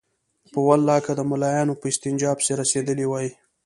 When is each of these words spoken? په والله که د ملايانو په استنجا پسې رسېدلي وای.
په 0.51 0.59
والله 0.67 0.97
که 1.05 1.11
د 1.15 1.21
ملايانو 1.31 1.79
په 1.79 1.85
استنجا 1.91 2.31
پسې 2.37 2.53
رسېدلي 2.61 3.05
وای. 3.07 3.27